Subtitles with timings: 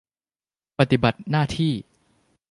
[0.79, 1.73] ปฏิบัติหน้าที่